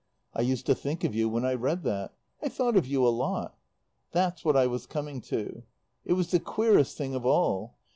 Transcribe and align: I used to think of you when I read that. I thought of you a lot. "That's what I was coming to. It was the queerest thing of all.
I 0.33 0.41
used 0.41 0.65
to 0.65 0.73
think 0.73 1.03
of 1.03 1.13
you 1.13 1.29
when 1.29 1.45
I 1.45 1.53
read 1.53 1.83
that. 1.83 2.15
I 2.41 2.49
thought 2.49 2.75
of 2.75 2.87
you 2.87 3.05
a 3.07 3.13
lot. 3.13 3.55
"That's 4.13 4.43
what 4.43 4.57
I 4.57 4.65
was 4.65 4.87
coming 4.87 5.21
to. 5.29 5.61
It 6.05 6.13
was 6.13 6.31
the 6.31 6.39
queerest 6.39 6.97
thing 6.97 7.13
of 7.13 7.23
all. 7.23 7.75